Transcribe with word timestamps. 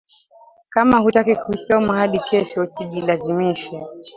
Kama 0.69 0.97
hutaki 0.99 1.35
kusoma 1.35 1.97
hadi 1.97 2.19
kesho 2.19 2.61
usijilazimishe 2.63 3.83